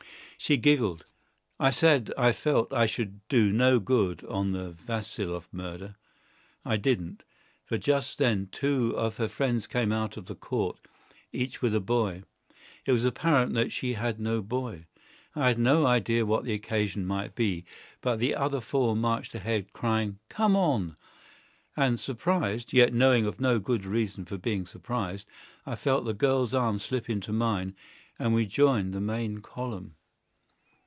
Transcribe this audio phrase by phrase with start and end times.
[0.43, 1.05] She giggled....
[1.59, 5.93] I said I felt sure I should do no good on the Vassiloff murder.
[6.65, 7.21] I didn't.
[7.63, 10.79] For just then two of her friends came out of the court,
[11.31, 12.23] each with a boy.
[12.87, 14.87] It was apparent that she had no boy.
[15.35, 17.63] I had no idea what the occasion might be,
[18.01, 20.97] but the other four marched ahead, crying, "Come on!"
[21.77, 25.27] And, surprised, yet knowing of no good reason for being surprised,
[25.67, 27.75] I felt the girl's arm slip into mine,
[28.17, 29.97] and we joined the main column....